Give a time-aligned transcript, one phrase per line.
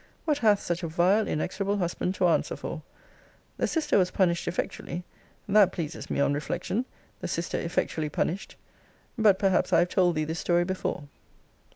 [0.25, 2.81] What hath such a vile inexorable husband to answer for!
[3.57, 5.03] The sister was punished effectually
[5.47, 6.85] that pleases me on reflection
[7.19, 8.55] the sister effectually punished!
[9.15, 11.03] But perhaps I have told thee this story before.